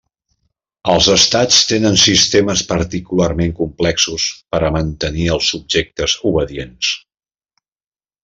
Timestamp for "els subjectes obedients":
5.37-6.93